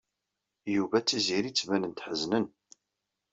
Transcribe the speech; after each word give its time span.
Yuba 0.75 0.97
d 0.99 1.03
Tiziri 1.07 1.51
ttbanen-d 1.51 2.03
ḥeznen. 2.05 2.45